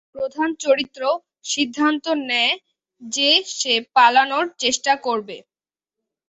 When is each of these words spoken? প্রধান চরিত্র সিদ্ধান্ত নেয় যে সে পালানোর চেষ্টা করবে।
প্রধান 0.15 0.49
চরিত্র 0.61 1.01
সিদ্ধান্ত 1.45 2.05
নেয় 2.29 2.55
যে 3.01 3.29
সে 3.57 3.73
পালানোর 3.95 4.45
চেষ্টা 4.59 4.93
করবে। 5.05 5.37